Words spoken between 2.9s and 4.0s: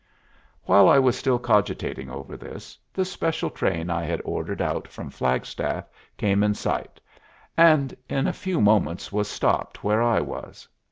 the special train